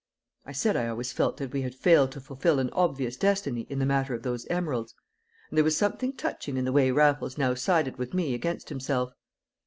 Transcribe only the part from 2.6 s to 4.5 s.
obvious destiny in the matter of those